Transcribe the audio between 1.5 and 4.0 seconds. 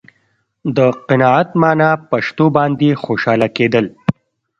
معنا په شتو باندې خوشاله کېدل.